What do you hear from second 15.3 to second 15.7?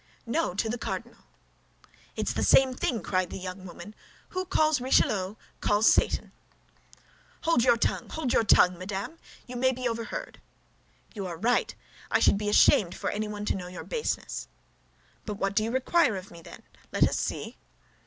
what do you